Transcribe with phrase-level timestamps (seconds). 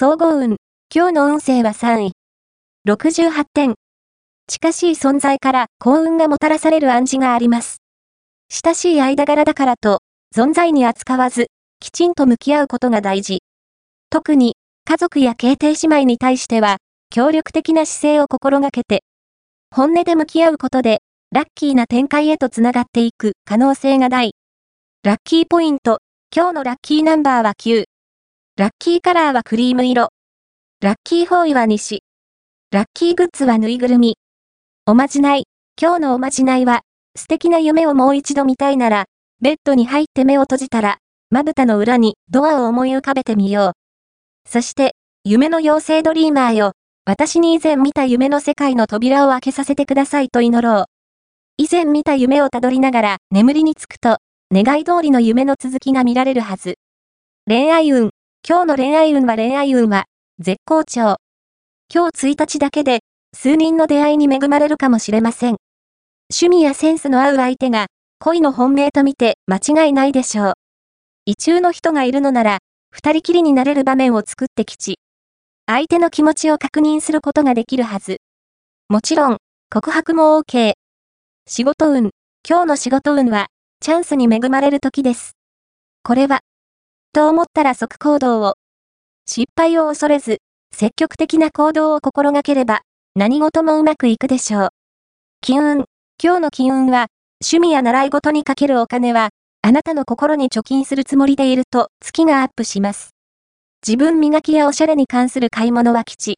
[0.00, 0.58] 総合運。
[0.94, 2.12] 今日の運勢は3位。
[2.88, 3.74] 68点。
[4.46, 7.78] 近しい存在から幸運がもたらされる暗示があります。
[8.48, 9.98] 親しい間柄だからと、
[10.32, 11.48] 存在に扱わず、
[11.80, 13.40] きちんと向き合うことが大事。
[14.08, 16.76] 特に、家族や兄弟姉妹に対しては、
[17.10, 19.02] 協力的な姿勢を心がけて、
[19.74, 21.00] 本音で向き合うことで、
[21.32, 24.30] ラッキーな展開へとつながっていく可能性が大。
[25.02, 25.98] ラッキーポイント。
[26.32, 27.86] 今日のラッキーナンバーは9。
[28.58, 30.08] ラッキーカラーはクリーム色。
[30.82, 32.02] ラッキーフォーイは西。
[32.72, 34.16] ラッキーグッズはぬいぐるみ。
[34.84, 35.44] おまじない。
[35.80, 36.80] 今日のおまじないは、
[37.16, 39.04] 素敵な夢をもう一度見たいなら、
[39.40, 40.98] ベッドに入って目を閉じたら、
[41.30, 43.74] まぶたの裏にドアを思い浮かべてみよ
[44.46, 44.50] う。
[44.50, 46.72] そして、夢の妖精ドリーマーよ。
[47.04, 50.84] 私に以前見た夢の世界の扉を開けさせてくださいと祈ろう。
[51.58, 54.16] 以前見た夢をたどりながら眠りにつくと、
[54.52, 56.74] 願い通りの夢の続きが見られるはず。
[57.46, 58.10] 恋愛運。
[58.46, 60.06] 今日の恋愛運は恋愛運は、
[60.38, 61.16] 絶好調。
[61.92, 63.00] 今日1日だけで、
[63.36, 65.56] 数人の出会いに恵まれるかもしれません。
[66.32, 67.88] 趣味やセンスの合う相手が、
[68.20, 70.52] 恋の本命と見て間違いないでしょう。
[71.26, 72.58] 異中の人がいるのなら、
[72.90, 74.98] 二人きりになれる場面を作ってきち。
[75.66, 78.16] 相手の気持ちを確認することができるはず。
[78.88, 79.36] もちろん、
[79.70, 80.72] 告白も OK。
[81.46, 82.10] 仕事運。
[82.48, 83.48] 今日の仕事運は、
[83.80, 85.32] チャンスに恵まれる時です。
[86.02, 86.40] これは、
[87.12, 88.54] と思ったら即行動を。
[89.26, 90.38] 失敗を恐れず、
[90.74, 92.82] 積極的な行動を心がければ、
[93.14, 94.68] 何事もうまくいくでしょう。
[95.40, 95.84] 金運。
[96.22, 97.06] 今日の金運は、
[97.42, 99.30] 趣味や習い事にかけるお金は、
[99.62, 103.10] あなたの心に貯金するつもりでいると月がアップします。
[103.86, 106.36] 自分磨きやおしゃれに関する買い物は吉。